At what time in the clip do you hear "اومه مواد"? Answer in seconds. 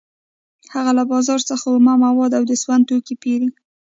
1.75-2.31